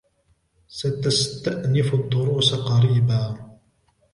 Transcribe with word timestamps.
ستستأنف 0.67 1.93
الدروس 1.93 2.53
قريبا. 2.53 3.35